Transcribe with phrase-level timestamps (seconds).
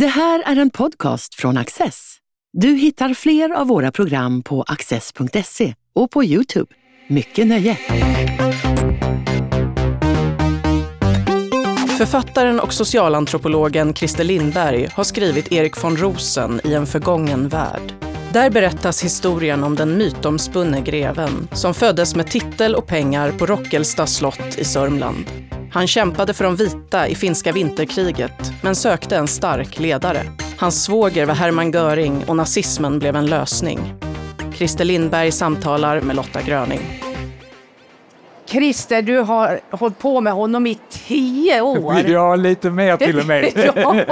[0.00, 2.16] Det här är en podcast från Access.
[2.52, 6.74] Du hittar fler av våra program på access.se och på Youtube.
[7.08, 7.78] Mycket nöje!
[11.98, 17.94] Författaren och socialantropologen Christer Lindberg har skrivit Erik von Rosen i en förgången värld.
[18.32, 24.06] Där berättas historien om den mytomspunne greven som föddes med titel och pengar på Rockelsta
[24.06, 25.45] slott i Sörmland.
[25.76, 30.20] Han kämpade för de vita i finska vinterkriget, men sökte en stark ledare.
[30.58, 33.94] Hans svåger var Hermann Göring och nazismen blev en lösning.
[34.54, 36.80] Christer Lindberg samtalar med Lotta Gröning.
[38.46, 41.94] Christer, du har hållit på med honom i tio år.
[42.06, 43.52] Ja, lite mer till och med.
[43.74, 44.04] ja,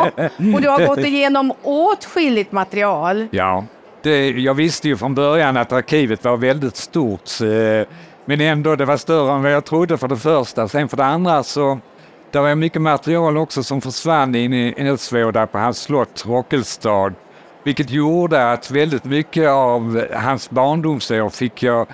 [0.54, 3.26] och du har gått igenom åtskilligt material.
[3.30, 3.64] Ja,
[4.02, 7.30] det, jag visste ju från början att arkivet var väldigt stort.
[7.40, 7.86] Eh,
[8.24, 10.68] men ändå, det var större än vad jag trodde för det första.
[10.68, 11.78] Sen för det andra så
[12.30, 17.12] det var mycket material också som försvann in i Eldsvåda på hans slott Rockelstad.
[17.64, 21.86] Vilket gjorde att väldigt mycket av hans barndomsår fick jag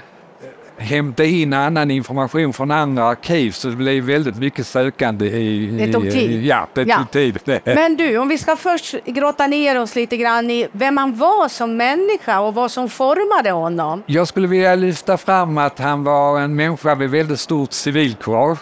[0.80, 5.66] hämta in annan information från andra arkiv så det blev väldigt mycket sökande i...
[5.66, 6.44] Det tog tid.
[6.46, 6.96] Ja, det Ja.
[6.96, 7.38] tog tid.
[7.64, 11.48] Men du, om vi ska först grotta ner oss lite grann i vem han var
[11.48, 14.02] som människa och vad som formade honom.
[14.06, 18.58] Jag skulle vilja lyfta fram att han var en människa med väldigt stort civilkurage.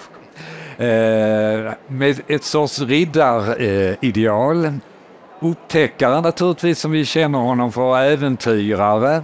[0.79, 0.87] Eh,
[1.89, 4.65] med ett sorts riddarideal.
[4.65, 4.73] Eh,
[5.41, 9.23] Upptäckare naturligtvis som vi känner honom för, äventyrare.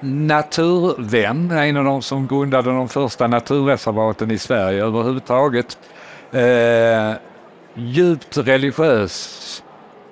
[0.00, 5.78] Naturvän, en av de som grundade de första naturreservaten i Sverige överhuvudtaget.
[6.32, 7.12] Eh,
[7.74, 9.62] djupt religiös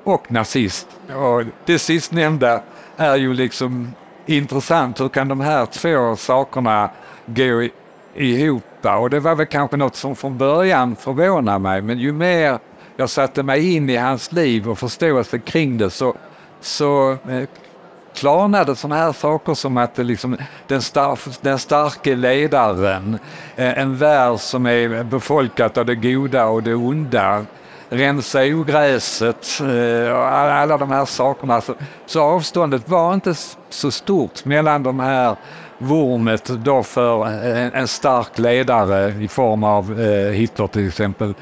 [0.04, 0.88] och nazist.
[1.16, 2.62] Och det sistnämnda
[2.96, 3.92] är ju liksom
[4.26, 5.00] intressant.
[5.00, 6.90] Hur kan de här två sakerna
[7.26, 7.68] gå
[8.14, 8.64] ihop?
[8.82, 11.82] Och det var väl kanske något som från början förvånade mig.
[11.82, 12.58] Men ju mer
[12.96, 16.14] jag satte mig in i hans liv och förståelse kring det så,
[16.60, 17.48] så eh,
[18.14, 23.18] klarnade sådana här saker som att det liksom, den, star den starke ledaren,
[23.56, 27.44] eh, en värld som är befolkad av det goda och det onda,
[27.88, 31.62] rensa ogräset eh, och alla, de här sakerna.
[32.06, 33.34] Så, avståndet var inte
[33.70, 35.36] så stort mellan de här
[35.78, 37.26] vurmet då för
[37.76, 41.34] en, stark ledare i form av eh, Hitler till exempel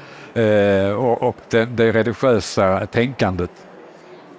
[1.19, 3.51] och, det religiösa tänkandet.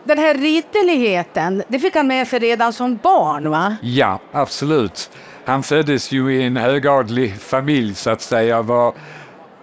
[0.05, 3.77] Den här ridderligheten, det fick han med sig redan som barn va?
[3.83, 5.11] Ja, absolut.
[5.45, 8.63] Han föddes ju i en högadlig familj så att säga.
[8.63, 8.95] Var,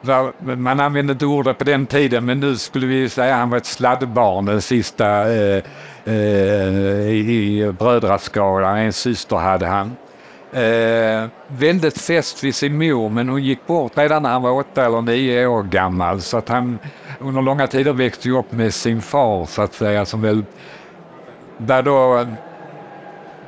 [0.02, 3.50] var, man använde inte ordet på den tiden men nu skulle vi säga att han
[3.50, 5.63] var ett sladdbarn, den sista eh,
[6.06, 8.78] eh, i i brödraskaran.
[8.78, 9.96] En syster hade han.
[10.53, 14.85] Eh, väldigt fäst vid sin mor men hon gick bort redan när han var åtta
[14.85, 16.79] eller nio år gammal så att han
[17.19, 20.44] under långa tider växte upp med sin far så att säga som väl
[21.57, 22.28] var då eh,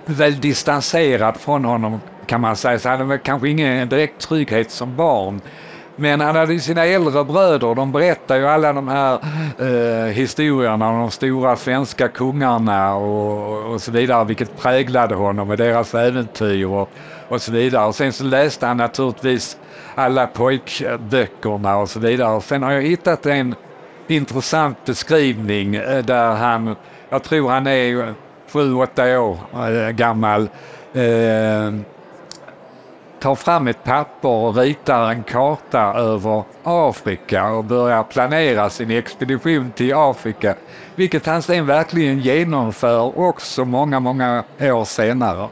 [0.05, 2.79] väl distanserad från honom kan man säga.
[2.79, 5.41] Så han hade väl kanske ingen direkt trygghet som barn.
[5.95, 9.19] Men han hade ju sina äldre bröder, de berättar ju alla de här
[9.59, 15.57] eh, historierna om de stora svenska kungarna och, och så vidare, vilket präglade honom med
[15.57, 16.89] deras äventyr och,
[17.29, 17.85] och så vidare.
[17.85, 19.57] Och sen så läste han naturligtvis
[19.95, 22.35] alla pojkböckerna och så vidare.
[22.35, 23.55] Och sen har jag hittat en
[24.07, 26.75] intressant beskrivning eh, där han,
[27.09, 28.13] jag tror han är
[28.53, 30.49] sju, åtta år eh, gammal,
[30.93, 31.73] eh,
[33.23, 39.71] tar fram ett papper och ritar en karta över Afrika och börjar planera sin expedition
[39.71, 40.55] till Afrika.
[40.95, 45.47] Vilket han sen verkligen genomför också många, många år senare.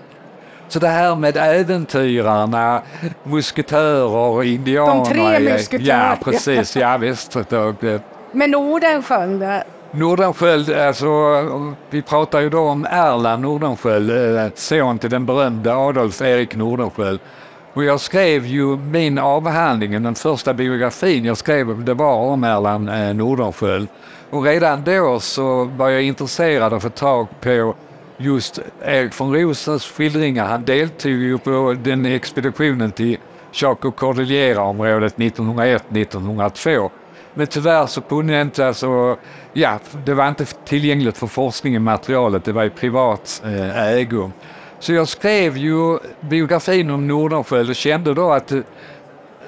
[0.68, 2.82] Så det här med äventyrarna,
[3.24, 5.04] musketörer, indianer.
[5.04, 6.18] De tre musketörerna.
[6.20, 6.76] Ja, precis.
[6.76, 7.38] Ja, visst.
[8.32, 9.64] Nordenskjöld där.
[9.92, 11.06] Nordenskiöld, alltså,
[11.90, 17.20] vi pratar ju då om Erland Nordenskiöld, eh, son till den berömde Adolf Erik Nordenskiöld.
[17.74, 22.90] Och jag skrev ju min avhandling, den första biografin jag skrev, det var om Erland
[22.90, 23.88] eh, Nordenskiöld.
[24.30, 27.76] Och redan då så var jag intresserad av att få tag på
[28.18, 30.46] just Erik von Rosens skildringar.
[30.46, 33.18] Han deltog ju på den expeditionen till
[33.52, 36.90] Chaco Cordillera-området 1901-1902.
[37.34, 39.18] Men tyvärr så kunde jag inte, alltså,
[39.54, 44.32] ja, det var inte tillgängligt för forskningen materialet, det var i privat eh, ägo.
[44.82, 48.60] Så jag skrev ju biografin om Nordenskiöld och kände då att eh,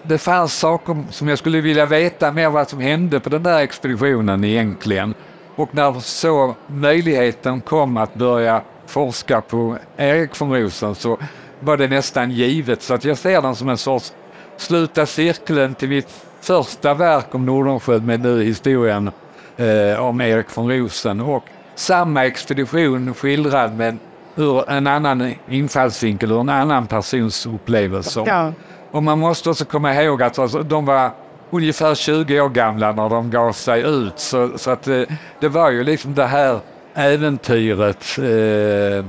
[0.04, 3.60] det, fanns saker som jag skulle vilja veta mer vad som hände på den där
[3.60, 5.14] expeditionen egentligen.
[5.56, 11.18] Och när så möjligheten kom att börja forska på Erik von Rosen så
[11.60, 12.82] var det nästan givet.
[12.82, 14.14] Så att jag ser den som en sorts
[14.58, 19.12] sluta cirkeln till mitt första verk om Nordenskiöld med nu historien
[19.58, 21.22] eh, om Erik von Rosen.
[21.22, 21.44] Och
[21.76, 23.98] samma expedition skildrad med
[24.36, 28.24] ur en annan infallsvinkel, ur en annan persons upplevelse.
[28.26, 28.54] Ja.
[28.92, 31.12] Och man måste också komma ihåg att alltså, de var
[31.52, 34.20] ungefär 20 år gamla när de gav sig ut.
[34.20, 35.06] Så, så att det,
[35.40, 36.60] det var ju liksom det här
[36.94, 39.06] äventyret eh,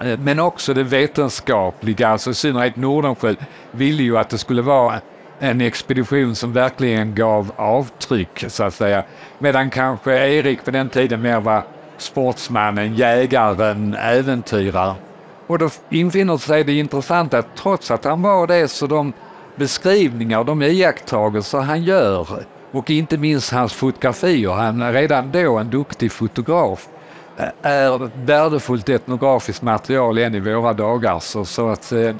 [0.00, 3.38] Eh, Men också det vetenskapliga, alltså i synnerhet Nordenskiöld
[3.70, 5.00] ville ju att det skulle vara
[5.38, 9.04] en expedition som verkligen gav avtryck så att säga.
[9.38, 11.62] Medan kanske Erik på den tiden mer var
[11.98, 14.94] sportsmannen, jägaren, äventyraren.
[15.46, 19.12] Och då infinner sig det intressanta att trots att han var det så de
[19.56, 22.26] beskrivningar och de iakttagelser han gör
[22.72, 26.88] och inte minst hans fotografier, han är redan då en duktig fotograf,
[27.62, 31.18] är värdefullt etnografiskt material än i våra dagar.
[31.18, 32.14] Så, så att eh,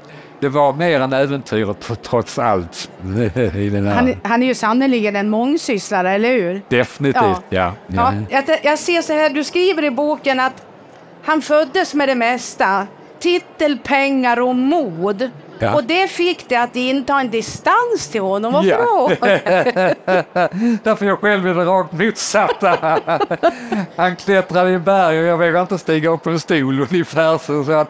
[0.45, 2.89] det var mer än äventyret trots allt.
[3.55, 3.95] I den här.
[3.95, 6.61] Han, är- han är ju sannerligen en mångsysslare, eller hur?
[6.69, 7.73] Definitivt, ja.
[7.87, 10.65] Ja, jag, jag ser så här, du skriver i boken att
[11.23, 12.87] han föddes med det mesta.
[13.19, 15.29] Titel, pengar och mod.
[15.59, 15.75] Ja.
[15.75, 18.53] Och det fick det att inta en distans till honom.
[18.53, 18.77] Varför Ja.
[18.85, 19.07] då?
[20.83, 22.99] Därför jag själv är det rakt motsatta.
[23.95, 27.37] Han klättrade i berg och jag vågade inte stiga upp på en stol ungefär.
[27.37, 27.89] Så, så att,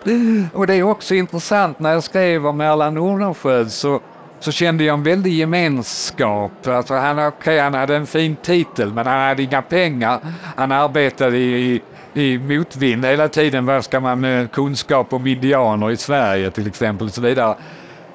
[0.53, 3.99] och det är också intressant när jag skrev om Erland Nordenskiöld så,
[4.39, 6.67] så kände jag en väldig gemenskap.
[6.67, 10.19] Alltså han, okay, han hade en fin titel men han hade inga pengar.
[10.55, 11.81] Han arbetade i,
[12.15, 13.65] i, motvind hela tiden.
[13.65, 17.55] Vad ska man med kunskap om indianer i Sverige till exempel och så vidare.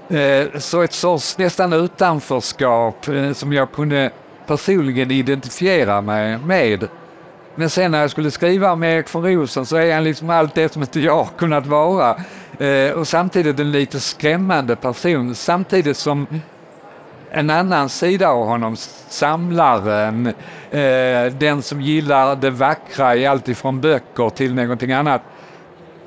[0.09, 4.11] Eh, så ett sorts nästan utanförskap eh, som jag kunde
[4.47, 6.89] personligen identifiera mig med.
[7.55, 10.55] Men sen när jag skulle skriva om Erik von Rosen så är han liksom allt
[10.55, 12.17] det som inte jag har kunnat vara.
[12.95, 15.35] Och samtidigt en lite skrämmande person.
[15.35, 16.27] Samtidigt som
[17.31, 18.77] en annan sida av honom,
[19.09, 20.27] samlaren,
[20.71, 25.23] eh, den som gillar det vackra i allt ifrån böcker till någonting annat,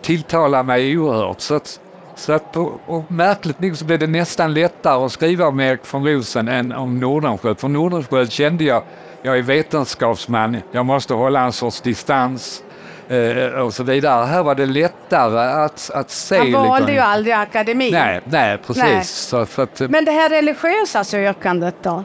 [0.02, 1.42] tilltalar mig oerhört.
[1.42, 1.80] Så att,
[2.16, 5.94] så att på, och märkligt nog så blev det nästan lättare att skriva om Erik
[5.94, 7.60] von Rosen än om Nordenskiöld.
[7.60, 8.84] För Nordenskiöld kände jag,
[9.22, 12.64] jag är vetenskapsman, jag måste hålla en sorts distans
[13.14, 14.26] eh, och så vidare.
[14.26, 16.38] Här var det lättare att, att se.
[16.38, 17.92] Han valde liksom- ju aldrig akademi.
[17.92, 18.84] Nej, nej precis.
[18.84, 19.04] Nej.
[19.04, 22.04] Så för att, Men det här religiösa sökandet då?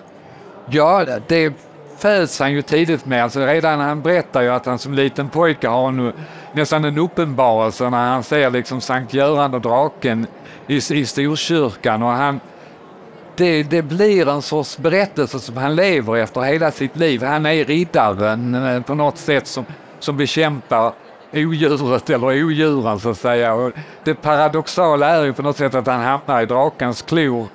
[0.71, 1.53] Ja, det
[1.99, 3.23] föds han ju tidigt med.
[3.23, 6.13] Alltså redan han berättar ju att han som liten pojke har en,
[6.53, 10.27] nästan en uppenbarelse när han ser liksom Sankt Göran och draken
[10.67, 12.03] i, i Storkyrkan.
[12.03, 12.41] Och han,
[13.37, 17.23] det, det blir en sorts berättelse som han lever efter hela sitt liv.
[17.23, 19.65] Han är riddaren eh, på något sätt som,
[19.99, 20.93] som bekämpar
[21.33, 23.55] odjuret eller odjuren så att säga.
[23.55, 23.73] Och
[24.05, 27.47] det paradoxala är ju på något sätt att han hamnar i drakens klor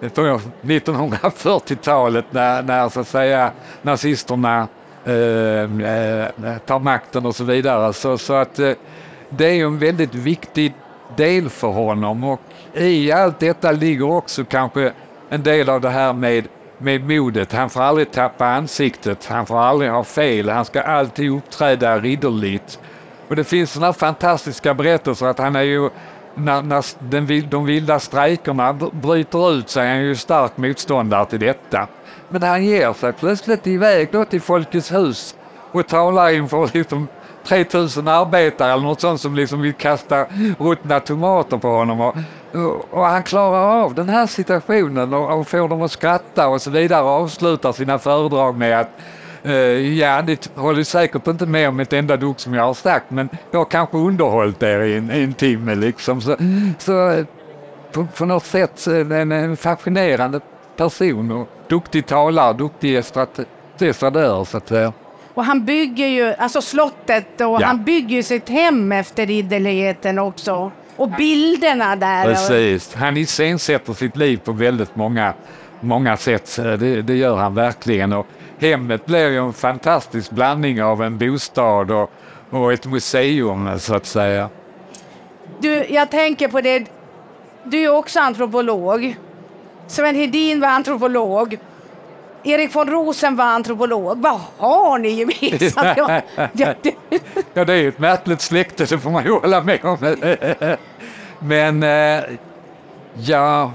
[0.00, 3.50] på 1940-talet när, när så att säga
[3.82, 4.68] nazisterna
[5.04, 7.92] eh, eh, tar makten och så vidare.
[7.92, 8.72] Så, så att eh,
[9.28, 10.74] det är ju en väldigt viktig
[11.16, 12.40] del för honom och
[12.74, 14.92] i allt detta ligger också kanske
[15.28, 16.48] en del av det här med,
[16.82, 17.52] med modet.
[17.52, 22.78] Han får aldrig tappa ansiktet, han får aldrig ha fel, han ska alltid uppträda ridderligt.
[23.28, 25.90] Och det finns sådana fantastiska berättelser att han är ju
[26.34, 31.40] när, när den, de vilda strejkerna bryter ut så är han ju stark motståndare till
[31.40, 31.88] detta.
[32.28, 35.36] Men han ger sig plötsligt iväg då till Folkets hus
[35.72, 37.08] och talar inför liksom
[37.44, 40.26] 3000 arbetare eller något sånt som liksom vill kasta
[40.58, 42.00] ruttna tomater på honom.
[42.00, 42.16] Och,
[42.90, 46.70] och, han klarar av den här situationen och, och får dem att skratta och så
[46.70, 48.88] vidare och avslutar sina föredrag med att
[49.44, 53.10] Eh, ja, det håller säkert inte med om ett enda dugg som jag har sagt,
[53.10, 56.20] men jag har kanske underhållit er i en, i en timme liksom.
[56.20, 56.36] Så,
[56.78, 57.24] så
[57.92, 60.40] på, på något sätt en, en fascinerande
[60.76, 63.02] person och duktig talare, duktig
[63.80, 64.92] estradör så att säga.
[65.34, 67.66] Och han bygger ju, alltså slottet, och Ja.
[67.66, 70.70] han bygger sitt hem efter ridderligheten också.
[71.02, 72.24] Och bilderna där.
[72.24, 72.94] Precis.
[72.94, 75.34] Han iscensätter sitt liv på väldigt många,
[75.80, 76.56] många sätt.
[76.56, 78.12] Det, det gör han verkligen.
[78.12, 78.26] Och
[78.58, 82.10] hemmet blir ju en fantastisk blandning av en bostad och,
[82.50, 84.48] och ett museum så att säga.
[85.60, 86.84] Du, jag tänker på det,
[87.64, 89.16] du är också antropolog.
[89.86, 91.58] Sven Hedin var antropolog.
[92.44, 94.22] Erik von Rosen var antropolog.
[94.22, 95.98] Vad har ni gemensamt?
[97.54, 99.96] Ja, det- är ett märkligt släkte, det får man ju hålla med om.
[101.44, 102.24] Men eh,
[103.14, 103.72] ja,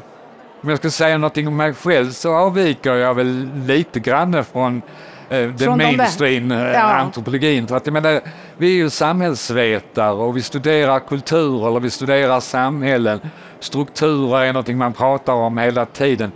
[0.62, 4.82] om jag ska säga någonting om mig själv så avviker jag väl lite grann från
[5.30, 5.98] eh, den Från de där.
[5.98, 6.80] mainstream eh, Ja.
[6.82, 7.68] antropologin.
[7.68, 8.22] För att, jag menar,
[8.58, 13.20] vi är ju samhällsvetare och vi studerar kultur eller vi studerar samhällen.
[13.60, 16.32] Strukturer är någonting man pratar om hela tiden.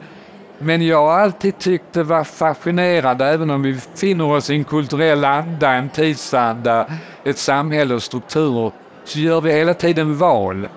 [0.59, 4.63] Men jag har alltid tyckt det var fascinerande, även om vi finner oss i en
[4.63, 6.85] kulturell anda, en tidsanda,
[7.23, 8.71] ett samhälle och strukturer,
[9.03, 10.67] så gör vi hela tiden val.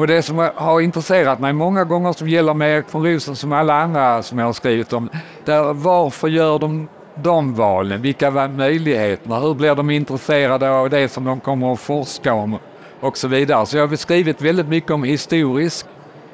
[0.00, 3.52] Och det som har intresserat mig många gånger som gäller med Erik von Rosen som
[3.52, 5.10] alla andra som jag har skrivit om,
[5.44, 8.02] där varför gör de de valen?
[8.02, 9.38] Vilka var möjligheterna?
[9.38, 12.58] Hur blir de intresserade av det som de kommer att forska om?
[13.00, 13.66] Och så vidare.
[13.66, 15.86] Så jag har skrivit väldigt mycket om historisk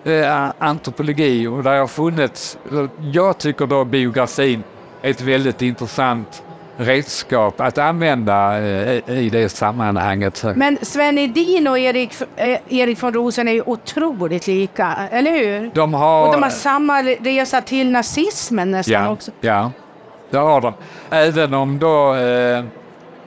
[0.04, 4.62] eh, antropologi och där har funnits, eh, jag tycker då biografin
[5.02, 6.42] är ett väldigt intressant
[6.76, 10.44] redskap att använda eh, i det sammanhanget.
[10.54, 15.70] Men Sven Edin och Erik, eh, Erik von Rosen är ju otroligt lika, eller hur?
[15.74, 19.30] De har, och de har samma resa till nazismen nästan ja, också.
[19.40, 19.70] Ja,
[20.30, 20.74] det har de.
[21.10, 22.64] Även om då eh,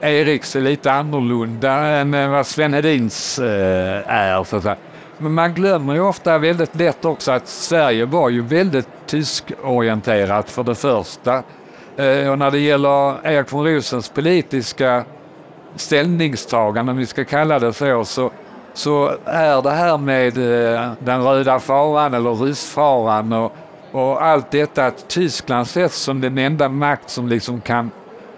[0.00, 4.44] Eriks är lite annorlunda än eh, vad Sven Hedins eh, är.
[4.44, 4.78] Så att.
[5.18, 10.64] Men man glömmer ju ofta väldigt lätt också att Sverige var ju väldigt tyskorienterat för
[10.64, 11.42] det första.
[11.96, 15.04] Eh, och när det gäller Erik von Rosens politiska
[15.76, 18.30] ställningstagande, om vi ska kalla det så, så,
[18.74, 23.52] så är det här med eh, den röda faran eller ryssfaran och,
[23.92, 27.90] och allt detta att Tyskland ses som den enda makt som liksom kan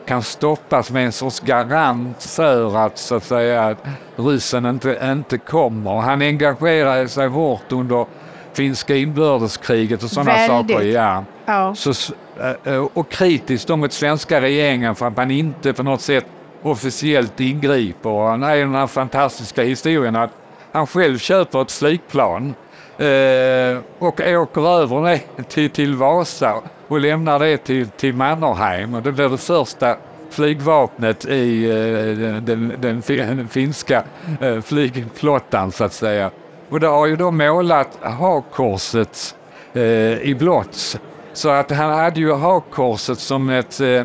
[0.06, 5.38] kan stoppas med en sorts garant för att så att säga att ryssen inte, inte
[5.38, 6.00] kommer.
[6.00, 8.06] Han engagerade sig hårt under
[8.52, 10.82] finska inbördeskriget och sådana saker.
[10.82, 11.74] Ja ja.
[11.74, 16.26] Så, eh, eh, och kritiskt mot svenska regeringen för att man inte på något sätt
[16.62, 18.28] officiellt ingriper.
[18.28, 20.30] Han är den här fantastiska historien att
[20.72, 22.54] han själv köper ett flygplan
[22.98, 29.02] eh, och åker över det till, till Vasa och lämnar det till, till Mannerheim och
[29.02, 29.96] det blir det första
[30.30, 34.04] flygvapnet i eh, den, den, den, finska
[34.40, 36.30] eh, flygflottan så att säga.
[36.68, 39.34] Och det har ju då målat hakkorset
[39.72, 39.82] eh,
[40.22, 40.98] i blått.
[41.32, 44.04] Så att han hade ju hakkorset som ett eh,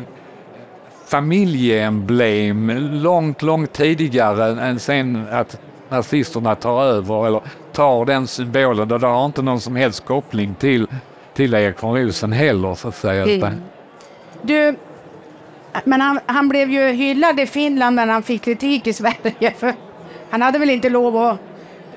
[1.06, 7.40] familjeemblem långt, långt tidigare än sen att nazisterna tar över eller
[7.72, 8.88] tar den symbolen.
[8.88, 10.86] Det har inte någon som helst koppling till
[11.38, 13.24] till Erik von Rosen heller så att säga.
[13.24, 13.60] Mm.
[14.42, 14.76] Du,
[15.84, 19.54] men han, han, blev ju hyllad i Finland när han fick kritik i Sverige.
[19.58, 19.74] För
[20.30, 21.38] han hade väl inte lov att...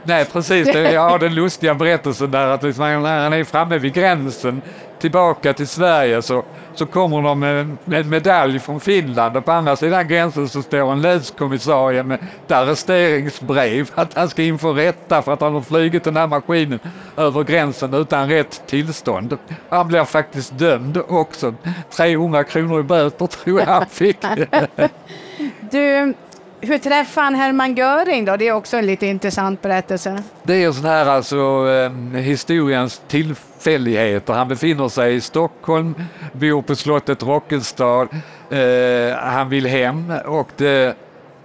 [0.03, 3.93] Nej precis, jag har den lustiga berättelsen där att liksom när han är framme vid
[3.93, 4.61] gränsen
[4.99, 6.43] tillbaka till Sverige så,
[6.75, 10.91] så kommer de med, med medalj från Finland och på andra sidan gränsen så står
[10.91, 16.03] en länskommissarie med ett arresteringsbrev att han ska inför rätta för att han har flugit
[16.03, 16.79] den här maskinen
[17.17, 19.37] över gränsen utan rätt tillstånd.
[19.69, 21.53] Han blir faktiskt dömd också.
[21.89, 24.17] 300 kronor i böter tror jag han fick.
[25.71, 26.13] du,
[26.61, 28.37] hur träffade han Hermann Göring då?
[28.37, 30.23] Det är också en lite intressant berättelse.
[30.43, 34.33] Det är sån här alltså ehm, historiens tillfälligheter.
[34.33, 35.95] Han befinner sig i Stockholm,
[36.33, 38.07] bor på slottet Rockenstad.
[38.49, 40.95] Eh, han vill hem och det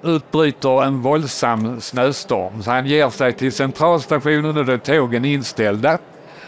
[0.02, 2.62] utbryter en våldsam snöstorm.
[2.62, 5.98] Så han ger sig till centralstationen och då är tågen inställda.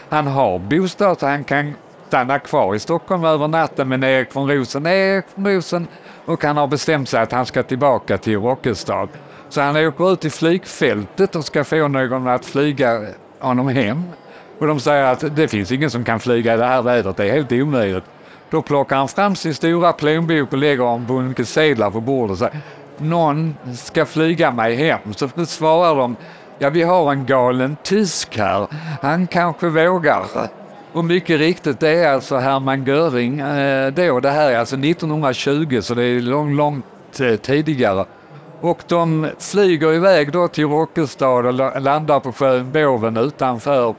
[0.09, 1.73] Han har bostad så han kan
[2.09, 5.87] stanna kvar i Stockholm över natten men Erik von Rosen är Erik von Rosen
[6.25, 9.09] och han har bestämt sig att han ska tillbaka till Rockestad.
[9.49, 13.05] Så han åker ut till flygfältet och ska få någon att flyga
[13.39, 14.03] honom hem.
[14.59, 17.29] Och de säger att det finns ingen som kan flyga i det här vädret, det
[17.29, 18.03] är helt omöjligt.
[18.49, 22.37] Då plockar han fram sin stora plånbok och lägger en bunke sedlar på bordet och
[22.37, 22.61] säger
[22.97, 25.13] någon ska flyga mig hem.
[25.13, 26.15] Så svarar de,
[26.59, 28.67] ja vi har en galen tysk här,
[29.01, 30.49] han kanske vågar.
[30.93, 34.19] Och mycket riktigt, det är alltså Hermann Göring eh, då.
[34.19, 36.85] Det här är alltså 1920 så det är långt, långt
[37.41, 38.05] tidigare.
[38.61, 43.95] Och de flyger iväg då till Rockestad och landar på sjön Boven utanför.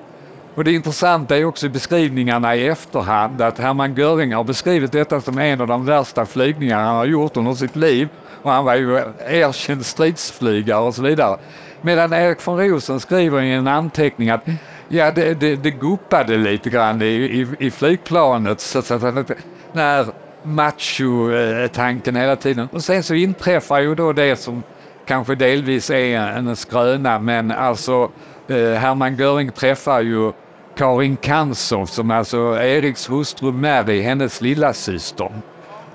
[0.55, 5.39] Och det intressanta är också beskrivningarna i efterhand att Hermann Göring har beskrivit detta som
[5.39, 8.09] en av de värsta flygningar han har gjort under sitt liv.
[8.43, 11.39] Och han var ju erkänd stridsflygare och så vidare.
[11.83, 14.45] Medan Erik von Rosen skriver i en anteckning att
[14.93, 18.61] Ja, det, det, det guppade lite grann i, i, i flygplanet.
[18.61, 19.25] Så, så, så,
[19.73, 20.07] när
[20.43, 22.69] macho-tanken eh, hela tiden.
[22.73, 24.63] Och sen så inträffar ju då det som
[25.07, 28.11] kanske delvis är en skröna, men alltså
[28.49, 30.33] eh, Hermann Göring träffar ju
[30.77, 35.31] Karin Kansov som alltså Eriks hustru Mary, hennes lilla syster.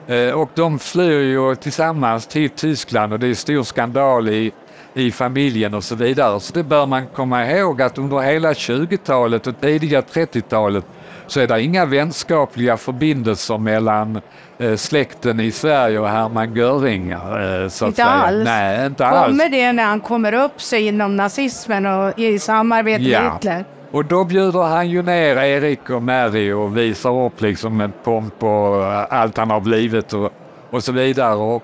[0.07, 4.51] Eh, och de flyr ju tillsammans till Tyskland och det är stor skandal i
[4.95, 6.39] i familjen och så vidare.
[6.39, 10.85] Så det bör man komma ihåg att under hela 20-talet och tidiga 30-talet
[11.27, 14.21] så är det inga vänskapliga förbindelser mellan
[14.57, 17.11] eh, släkten i Sverige och Hermann Göring.
[17.11, 18.45] Eh, så inte alls?
[18.45, 19.51] Nej, inte kommer alls.
[19.51, 23.21] det när han kommer upp sig inom nazismen och i samarbete ja.
[23.21, 23.65] med Hitler?
[23.91, 28.43] Och då bjuder han ju ner Erik och Mary och visar upp liksom en pomp
[28.43, 30.33] och allt han har blivit och,
[30.69, 31.35] och så vidare.
[31.35, 31.63] Och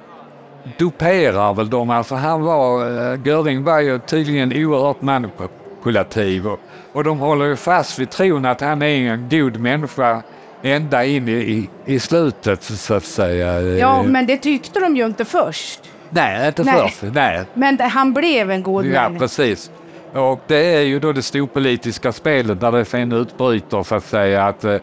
[0.78, 1.90] duperar väl dem.
[1.90, 6.60] Alltså han var, uh, Göring var ju tydligen oerhört manipulativ och,
[6.94, 10.22] och de håller ju fast vid tron att han är en god människa
[10.62, 13.62] ända in i, i, slutet så att säga.
[13.62, 15.80] Ja, men det tyckte de ju inte först.
[16.10, 16.90] Nej, inte Nej.
[16.90, 17.14] först.
[17.14, 17.44] Nej.
[17.54, 19.20] Men han blev en god Ja, man.
[19.20, 19.72] precis.
[20.14, 24.44] Och det är ju då det storpolitiska spelet där det sen utbryter så att säga
[24.48, 24.78] att eh,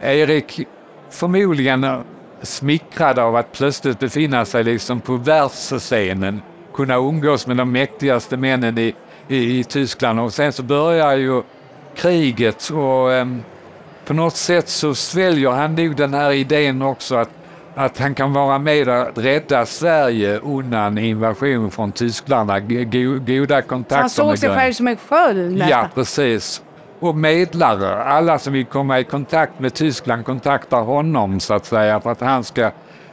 [0.00, 0.68] Erik
[1.10, 2.00] förmodligen eh,
[2.42, 6.42] smickrad av att plötsligt befinna sig liksom på världsscenen,
[6.74, 8.94] kunna umgås med de mäktigaste männen i,
[9.28, 11.42] i, i Tyskland och sen så börjar ju
[11.96, 13.42] kriget och em,
[14.06, 17.30] på något sätt så sväljer han nog den här idén också att,
[17.74, 22.60] att han kan vara med att rädda Sverige undan invasion från tyskarna.
[22.60, 26.62] Go- goda kontakter Han såg med sig själv som en sköld Ja, precis.
[27.00, 32.00] Och medlare, alla som vill komma i kontakt med Tyskland kontaktar honom så att säga
[32.00, 32.62] för att han ska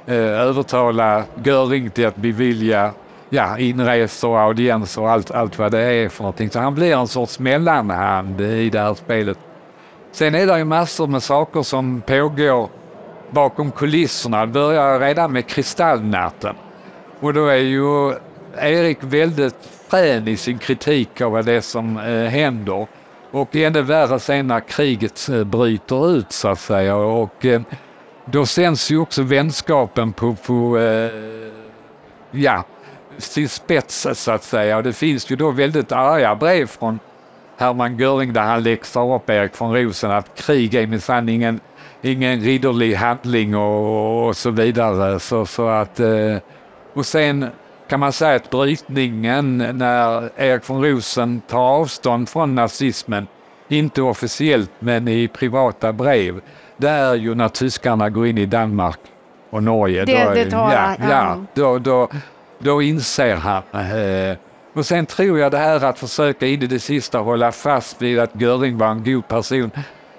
[0.06, 2.91] eh, övertala Göring till att bevilja
[3.29, 6.50] ja, inresor audienser och allt, allt vad det är för någonting.
[6.50, 9.38] Så han blir en sorts mellanhand i det här spelet.
[10.12, 12.70] Sen är det ju massor med saker som pågår
[13.29, 14.46] bakom kulisserna.
[14.46, 16.56] Det börjar redan med kristallnatten.
[17.20, 18.13] Och då är ju
[18.58, 22.88] Erik väldigt frän i sin kritik av vad det är som eh, händer.
[23.41, 26.96] Och ännu värre sen när kriget eh, bryter ut så att säga.
[26.96, 27.62] Och eh,
[28.25, 31.12] då sänds ju också vänskapen på, på eh,
[32.32, 32.63] ja,
[33.17, 34.77] sin spets så att säga.
[34.77, 37.00] Och det finns ju då väldigt arga brev från
[37.58, 41.60] Hermann Göring där han läxar upp Erik von Rosen att krig är minsann ingen,
[42.01, 45.20] ingen ridderlig handling och, och så vidare.
[45.20, 46.38] Så, så att, eh,
[46.94, 47.50] och sen
[47.88, 53.27] kan man säga att brytningen när Erik von Rosen tar avstånd från nazismen,
[53.70, 56.41] inte officiellt men i privata brev,
[56.77, 59.00] det är ju när tyskarna går in i Danmark
[59.50, 60.06] och Norge.
[60.06, 60.96] Det- Då det tar ja.
[61.10, 62.10] ja, då, då,
[62.60, 63.63] då inser han.
[63.74, 64.38] Eh,
[64.74, 68.20] och sen tror jag det här att försöka in i det sista hålla fast vid
[68.20, 69.72] att Göring var en god person.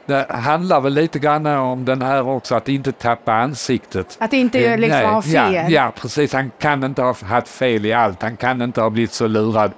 [0.08, 4.16] Det handlar väl lite grann om den här också, att inte tappa ansiktet.
[4.20, 5.54] Att inte Eh, liksom nej, ha fel.
[5.54, 6.32] Ja, ja, precis.
[6.32, 8.22] Han kan inte ha haft fel i allt.
[8.22, 9.72] Han kan inte ha blivit så lurad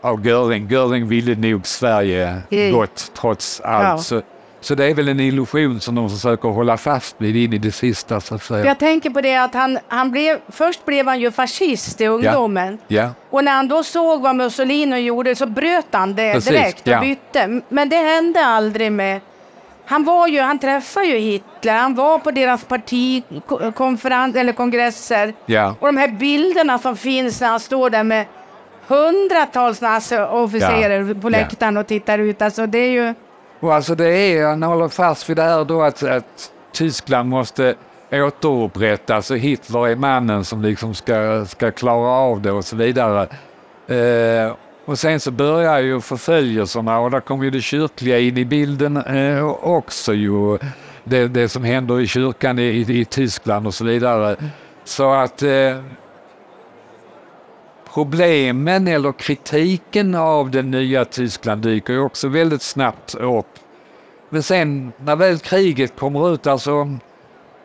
[0.00, 0.68] av Göring.
[0.68, 2.72] Göring ville nog Sverige Mm.
[2.72, 3.84] gott trots allt.
[3.84, 3.98] Ja.
[3.98, 4.22] Så,
[4.60, 7.72] så det är väl en illusion som de försöker hålla fast vid in i det
[7.72, 8.64] sista så att säga.
[8.66, 12.78] Jag tänker på det att han, han blev, först blev han ju fascist i ungdomen.
[12.88, 16.80] Ja, Och när han då såg vad Mussolini gjorde så bröt han det Precis, direkt
[16.80, 17.00] och ja.
[17.00, 17.60] bytte.
[17.68, 19.20] Men det hände aldrig med...
[19.86, 25.34] Han var ju, han träffade ju Hitler, han var på deras partikonferens eller kongresser.
[25.46, 25.74] ja.
[25.80, 28.26] Och de här bilderna som finns när han står där med
[28.86, 31.30] hundratals naziofficerare Ja, på ja.
[31.30, 32.42] läktaren och tittar ut.
[32.42, 33.14] Alltså det är ju...
[33.60, 37.74] Och alltså det är, han håller fast vid det här då att, att Tyskland måste
[38.12, 43.22] återupprättas och Hitler är mannen som liksom ska, ska klara av det och så vidare.
[43.88, 44.52] Eh,
[44.84, 48.96] och sen så börjar ju förföljelserna och där kommer ju det kyrkliga in i bilden
[48.96, 50.58] eh, också ju.
[51.04, 54.36] Det, det som händer i kyrkan i, i, i Tyskland och så vidare.
[54.84, 55.80] Så att eh,
[57.94, 63.46] problemen eller kritiken av det nya Tyskland dyker ju också väldigt snabbt upp.
[64.28, 66.98] Men sen när väl kriget kommer ut, alltså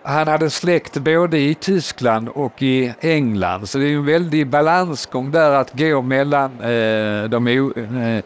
[0.03, 5.31] han hade släkt både i Tyskland och i England så det är en väldig balansgång
[5.31, 8.17] där att gå mellan eh, de eh,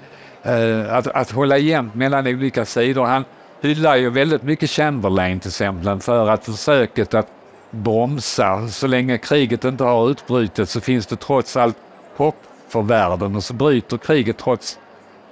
[0.53, 3.05] eh, att, att hålla jämnt mellan olika sidor.
[3.05, 3.25] Han
[3.61, 7.27] hyllar ju väldigt mycket Chamberlain till exempel för att försöket att
[7.71, 11.77] bromsa så länge kriget inte har utbrutit så finns det trots allt
[12.15, 12.37] hopp
[12.69, 14.79] för världen och så bryter kriget trots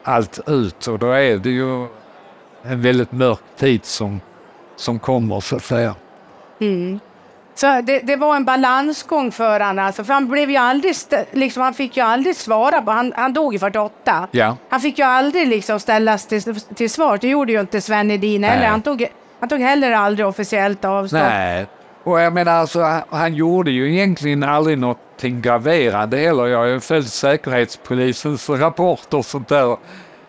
[0.04, 1.88] allt ut och då är det ju
[2.64, 4.22] en väldigt mörk tid som,
[4.76, 5.96] som kommer så att säga.
[6.62, 7.00] Mm.
[7.56, 9.86] Så det, det var en balansgång för honom.
[9.86, 10.96] Alltså, för han, blev ju aldrig,
[11.32, 12.92] liksom, han fick ju aldrig svara på...
[12.92, 14.28] Han, han dog i 48.
[14.32, 14.58] Ja.
[14.70, 17.18] Han fick ju aldrig liksom ställas till, till svar.
[17.22, 18.68] Det gjorde ju inte Sven Hedin heller.
[18.68, 19.08] Han tog,
[19.40, 21.24] han tog heller aldrig officiellt avstånd.
[21.24, 21.66] Nej,
[22.04, 26.48] och jag menar alltså han, han gjorde ju egentligen aldrig någonting graverande heller.
[26.48, 29.78] Jag har ju följt Säkerhetspolisens rapporter och sånt där.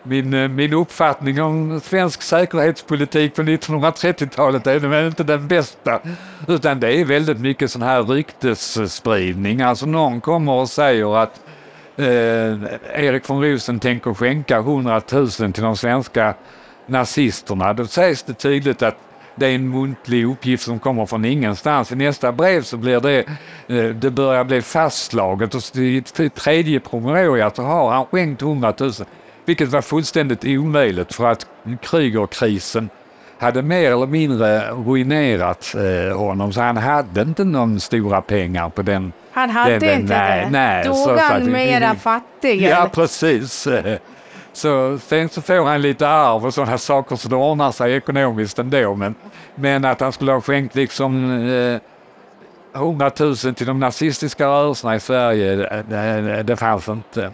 [0.03, 5.99] Min, eh, min uppfattning om svensk säkerhetspolitik på 1930-talet är väl inte den bästa.
[6.47, 9.61] Utan det är väldigt mycket sån här ryktesspridning.
[9.61, 11.41] Alltså någon kommer och säger att
[11.97, 16.33] eh, Erik von Rosen tänker skänka 100 000 till de svenska
[16.85, 17.73] nazisterna.
[17.73, 18.97] Då sägs det tydligt att
[19.35, 21.91] det är en muntlig uppgift som kommer från ingenstans.
[21.91, 23.19] I nästa brev så blir det,
[23.67, 26.01] eh, det börjar bli fastslaget och i
[26.35, 28.91] tredje promemorian så har han skänkt 100 000.
[29.45, 31.47] Vilket var fullständigt omöjligt för att
[31.81, 32.89] Krügerkrisen
[33.39, 38.81] hade mer eller mindre ruinerat eh, honom så han hade inte någon stora pengar på
[38.81, 39.13] den.
[39.31, 40.49] Han hade den, inte nej, det?
[40.51, 42.61] Nej, Dog så- så han att- mera fattig?
[42.61, 43.67] Ja, precis.
[44.55, 48.59] Så sen så får han lite arv och sådana saker så det ordnar sig ekonomiskt
[48.59, 48.95] ändå.
[48.95, 49.15] Men,
[49.55, 54.99] men att han skulle ha skänkt liksom eh, 100 000 till de nazistiska rörelserna i
[54.99, 57.31] Sverige, eh, det, det fanns inte.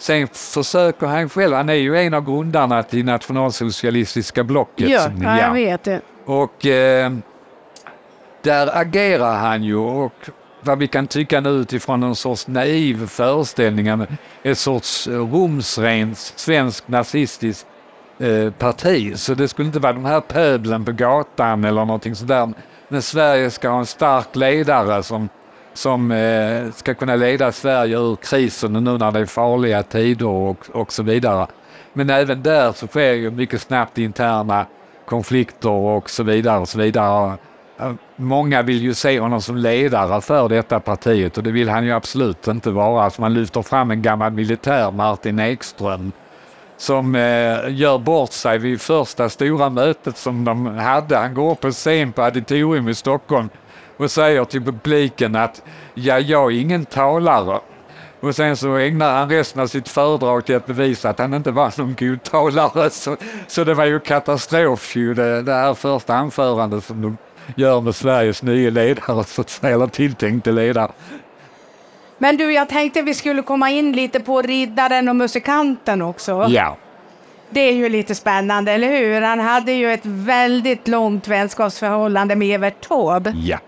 [0.00, 4.88] Sen försöker han själv, han är ju en av grundarna till nationalsocialistiska blocket.
[4.88, 6.00] Ja, ja, jag vet det.
[6.24, 7.12] och eh,
[8.42, 10.12] där agerar han ju och
[10.60, 14.06] vad vi kan tycka nu utifrån en sorts naiv föreställning
[14.42, 17.66] ett sorts rumsrent svenskt nazistiskt
[18.18, 19.16] eh, parti.
[19.18, 22.52] Så det skulle inte vara de här pöblen på gatan eller någonting sådär.
[22.88, 25.28] Men Sverige ska ha en stark ledare som,
[25.80, 30.70] som eh, ska kunna leda Sverige ur krisen nu när det är farliga tider och,
[30.72, 31.46] och så vidare.
[31.92, 34.66] Men även där så sker ju mycket snabbt interna
[35.06, 37.38] konflikter och så vidare och så vidare.
[37.80, 41.84] Eh, många vill ju se honom som ledare för detta partiet och det vill han
[41.84, 43.04] ju absolut inte vara.
[43.04, 46.12] Alltså man lyfter fram en gammal militär, Martin Ekström,
[46.76, 47.20] som eh,
[47.68, 51.16] gör bort sig vid första stora mötet som de hade.
[51.16, 53.48] Han går upp på scen på Auditorium i Stockholm
[54.00, 55.62] och säger till publiken att
[55.94, 57.60] ja, jag är ingen talare.
[58.20, 61.50] Och sen så ägnar han resten av sitt föredrag till att bevisa att han inte
[61.50, 62.90] var någon god talare.
[62.90, 67.16] Så, så det var ju katastrof ju det, det här första anförandet som de
[67.54, 70.92] gör med Sveriges nya ledare, så att säga, eller tilltänkte ledare.
[72.18, 76.46] Men du, jag tänkte vi skulle komma in lite på riddaren och musikanten också.
[76.48, 76.76] Ja.
[77.50, 79.20] Det är ju lite spännande, eller hur?
[79.22, 83.32] Han hade ju ett väldigt långt vänskapsförhållande med Evert Taube.
[83.36, 83.58] Ja.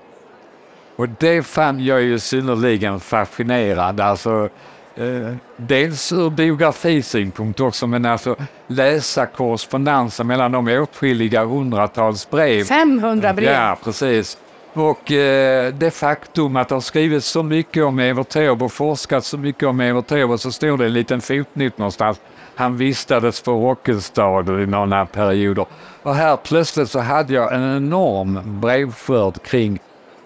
[0.97, 4.05] Och det fann jag ju synnerligen fascinerande.
[4.05, 4.49] Alltså,
[4.97, 13.33] eh, dels ur biografisynpunkt också, men alltså läsa korrespondensen mellan de åtskilliga hundratals brev 500
[13.33, 13.53] brev.
[13.53, 14.39] Ja, precis.
[14.75, 19.29] Och eh, det faktum att det har skrivits så mycket om Evert Taube och forskats
[19.29, 22.21] så mycket om Evert Taube så står det en liten fotnot någonstans.
[22.55, 25.67] Han vistades på Rockestad i några perioder.
[26.03, 29.79] Och här plötsligt så hade jag en enorm brevskörd kring,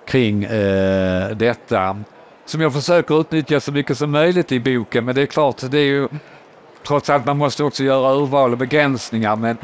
[0.07, 1.97] kring eh, detta.
[2.45, 5.05] Som jag försöker utnyttja så mycket som möjligt i boken.
[5.05, 6.09] Men det är klart, det är ju
[6.87, 9.37] trots allt man måste också göra urval och begränsningar.
[9.37, 9.57] Men,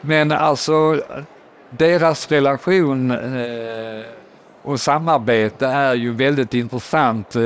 [0.00, 1.02] men alltså
[1.70, 4.04] deras relation eh,
[4.62, 7.36] och samarbete är ju väldigt intressant.
[7.36, 7.42] Eh,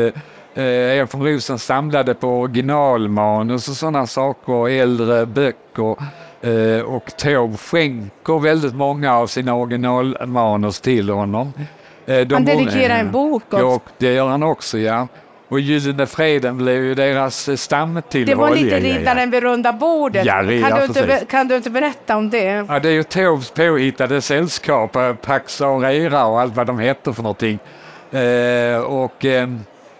[0.55, 5.97] eh Erik von Rosen samlade på originalmanus och sådana saker, äldre böcker.
[6.41, 11.53] Eh, och Taube skänker väldigt många av sina originalmanus till honom.
[12.07, 13.59] Eh, de Han dedikerar en bok också.
[13.59, 15.09] Ja, det gör han också, ja.
[15.49, 18.27] Och Gyllene Freden blev ju deras eh, stamtillhåll.
[18.27, 20.27] Det var lite riddaren vid runda bordet.
[20.27, 22.67] Ja, kan, du inte, kan du inte berätta om det?
[22.69, 27.23] Ja, det är ju Taubes påhittade sällskap, Pax Aurera och allt vad de hette för
[27.23, 27.59] någonting.
[28.13, 29.49] Eh, och eh,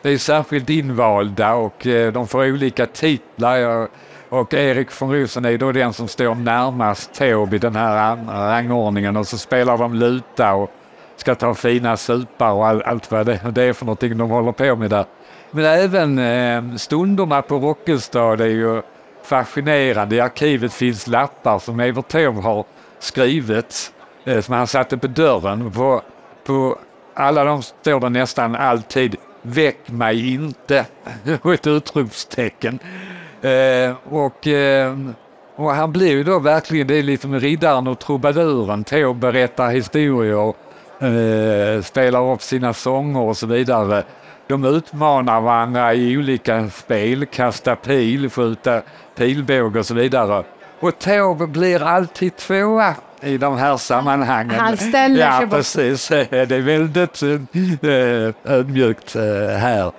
[0.03, 3.67] det är särskilt invalda och eh, de får olika titlar.
[3.67, 3.89] Och,
[4.29, 8.31] och Erik von Rosen är då den som står närmast Taube i den här an-
[8.31, 10.71] rangordningen och så spelar de luta och
[11.17, 14.53] ska ta fina supar och all, allt vad det, det är för någonting de håller
[14.53, 15.05] på med där.
[15.51, 18.83] Men även eh, stunderna på Rockelstad är ju
[19.23, 20.17] fascinerande.
[20.17, 22.65] I arkivet finns lappar som Evert Taube har
[22.99, 23.93] skrivit
[24.25, 25.73] eh, som han satte på dörren.
[25.73, 26.03] På,
[26.47, 26.79] på
[27.15, 29.17] alla de står det nästan alltid
[29.49, 30.87] Väck mig inte
[31.43, 32.79] och ett utropstecken.
[33.43, 34.99] Eh, och, eh,
[35.57, 38.85] och han blir ju då verkligen, det är lite med riddaren och trubaduren.
[38.85, 40.55] Taube berättar historier,
[41.01, 44.03] eh, spelar upp sina sånger och så vidare.
[44.47, 48.83] De utmanar varandra i olika spel, kasta pil, skjuta
[49.17, 50.45] pilbåge och så vidare.
[50.81, 54.61] Och Taube blir alltid tvåa i de här sammanhangen.
[54.61, 56.09] Han ställer ja, sig precis.
[56.31, 59.23] Det är väldigt eh, ödmjukt eh,
[59.57, 59.93] här.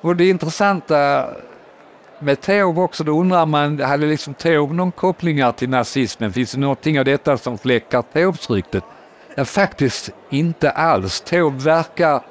[0.00, 1.26] Och det intressanta
[2.18, 6.32] med Taube också, då undrar man, hade liksom Taube någon kopplingar till nazismen?
[6.32, 8.84] Finns det någonting av detta som fläckar Taubes ryktet?
[9.34, 11.20] Ja, faktiskt inte alls.
[11.20, 12.22] Taube verkar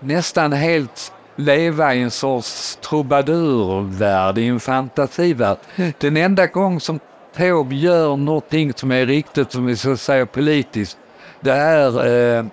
[0.00, 5.58] nästan helt leva i en sorts trubadurvärld, i en fantasivärld.
[5.98, 7.00] Den enda gång som
[7.36, 10.98] Taube gör någonting som är riktigt, som vi så säga politiskt,
[11.40, 11.88] det är
[12.38, 12.44] eh,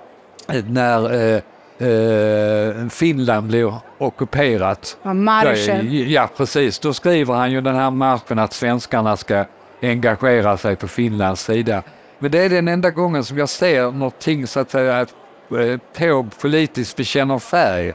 [0.68, 1.42] när eh,
[1.90, 4.98] eh, Finland blir ockuperat.
[5.04, 6.10] Ja, marschen.
[6.10, 6.80] Ja, precis.
[6.80, 9.46] Då skriver han ju den här marschen att svenskarna ska
[9.82, 11.84] engagera sig på Finlands sida.
[12.20, 15.14] Men det är den enda gången som jag ser någonting så att säga att
[15.52, 17.94] eh, Taube politiskt bekänner färg.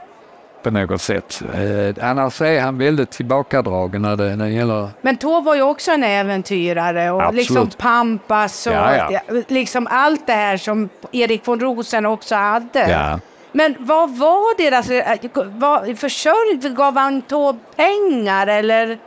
[0.62, 1.42] på något sätt.
[1.54, 4.88] Eh, annars är han väldigt tillbakadragen när det, när det gäller...
[5.02, 7.36] Men Taube var ju också en äventyrare och Absolut.
[7.50, 9.20] liksom Pampas och Ja, ja.
[9.48, 12.90] liksom allt det här som Erik von Rosen också hade.
[12.90, 13.20] Ja.
[13.52, 15.18] Men vad var deras eh,
[15.58, 16.74] vad, försörjning?
[16.74, 18.98] Gav han Taube pengar eller,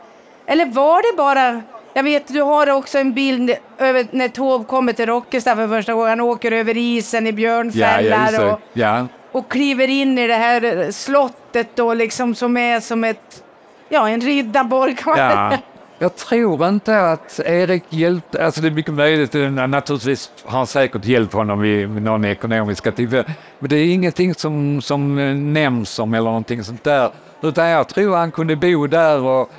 [0.46, 1.62] eller var det bara
[1.94, 5.94] jag vet, du har också en bild över när Taube kommer till Rockestad för första
[5.94, 6.10] gången.
[6.10, 10.92] Han åker över isen i björnfällar ja, och, ja, och kliver in i det här
[10.92, 13.44] slottet då liksom som är som ett,
[13.90, 14.96] ja en riddarborg.
[15.06, 15.58] ja.
[16.00, 20.68] Jag tror inte att Erik hjälpte, alltså det är mycket möjligt, eh, naturligtvis har han
[20.68, 23.26] säkert hjälpt honom i någon ekonomiska tillfälle,
[23.60, 27.12] men det är ingenting som, som eh, nämns om eller någonting sånt där.
[27.42, 29.50] Utan jag tror han kunde bo där och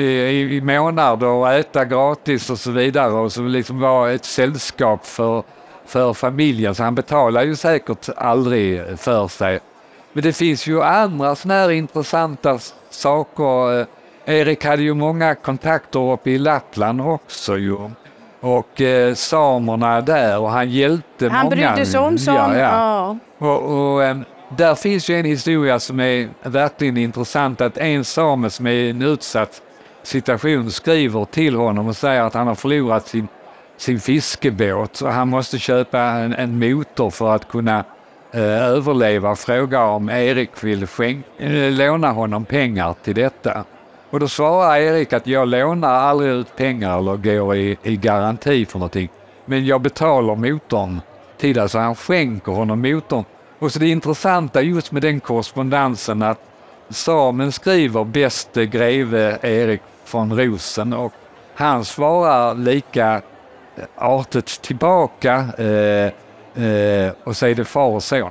[0.00, 5.06] i, i månader och äta gratis och så vidare och så liksom vara ett sällskap
[5.06, 5.42] för,
[5.86, 6.74] för familjen.
[6.74, 9.60] Så han betalar ju säkert aldrig för sig.
[10.12, 12.58] Men det finns ju andra sådana här intressanta
[12.90, 13.80] saker.
[13.80, 13.86] Eh,
[14.26, 17.76] Erik hade ju många kontakter uppe i Lappland också ju.
[18.40, 21.56] Och eh, samerna där och han hjälpte Han många.
[21.56, 22.38] brydde sig om sånt.
[22.38, 23.18] Ja, ja.
[23.38, 24.24] Och, och, ehm,
[24.56, 27.60] där finns ju en historia som är verkligen intressant.
[27.60, 29.62] Att en same som är en utsatt
[30.06, 33.28] situation skriver till honom och säger att han har förlorat sin,
[33.76, 37.84] sin fiskebåt och han måste köpa en, en motor för att kunna
[38.32, 43.64] eh, överleva och frågar om Erik vill skänk, eh, låna honom pengar till detta.
[44.10, 48.66] Och då svarar Erik att jag lånar aldrig ut pengar eller går i, i garanti
[48.66, 49.08] för någonting.
[49.44, 51.00] Men jag betalar motorn
[51.38, 53.24] till alltså han skänker honom motorn.
[53.58, 56.40] Och så det intressanta just med den korrespondensen att
[56.88, 59.80] samen skriver bäste greve Erik
[60.14, 61.12] från Rosen och
[61.54, 63.22] han svarar lika
[63.96, 66.06] artigt tillbaka eh,
[66.64, 68.30] eh, och så är det far och son.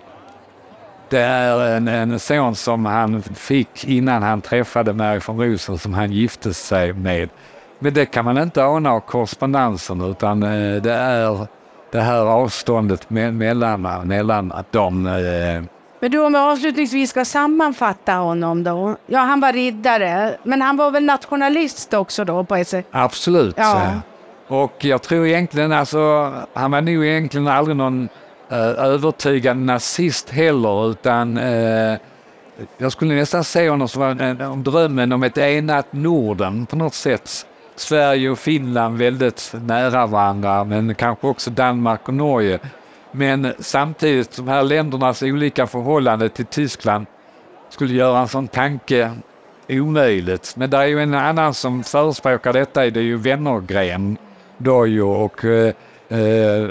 [1.10, 5.94] Det är en, en son som han fick innan han träffade Mary von Rosen som
[5.94, 7.30] han gifte sig med.
[7.80, 11.48] Men det kan man inte ana av korrespondensen utan eh, det är
[11.92, 15.08] det här avståndet me- mellan, mellan dem.
[15.08, 15.64] Eh,
[16.04, 18.96] Eh, Men du, om jag avslutningsvis ska sammanfatta honom då.
[19.08, 22.88] Ja, han var riddare, men han var väl nationalist också då på ett sätt?
[22.92, 23.56] Absolut.
[23.58, 23.82] Ja.
[23.82, 23.98] Eh,
[24.48, 28.10] Och jag tror egentligen, alltså, han var nog egentligen aldrig någon
[28.52, 31.98] eh, övertygad nazist heller, utan eh,
[32.78, 36.76] jag skulle nästan se honom som en, en, om drömmen om ett enat Norden på
[36.76, 37.46] något sätt.
[37.76, 42.60] Sverige och Finland väldigt nära varandra, men kanske också Danmark och Norge.
[43.16, 47.06] Men samtidigt, de här ländernas olika förhållande till Tyskland
[47.70, 49.12] skulle göra en sån tanke
[49.70, 50.54] omöjligt.
[50.58, 54.18] Men det är ju en annan som förespråkar detta, det är ju Wennergren
[54.58, 55.74] Dojo och eh,
[56.10, 56.64] eh,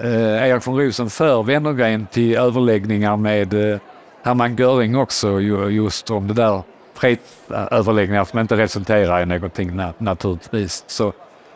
[0.00, 3.78] eh, Erik von Rosen för Wennergren till överläggningar med eh,
[4.22, 6.62] Hermann Göring också ju, just om det där
[6.94, 10.84] fredsöverläggningar som inte resulterar i någonting na- naturligtvis.
[10.86, 11.12] Så,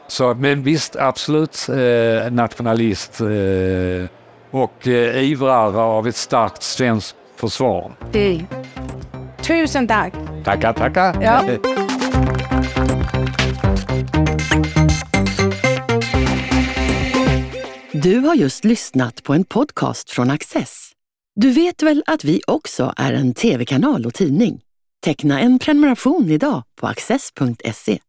[0.09, 4.09] så, men visst, absolut eh, nationalist eh,
[4.51, 7.93] och eh, ivrare av ett starkt svenskt försvar.
[8.13, 8.45] Det.
[9.43, 10.15] Tusen tack!
[10.45, 11.23] Tackar, tackar.
[11.23, 11.43] Ja.
[17.93, 20.93] Du har just lyssnat på en podcast från Access.
[21.35, 24.61] Du vet väl att vi också är en tv-kanal och tidning?
[25.05, 28.01] Teckna en prenumeration idag på access.se.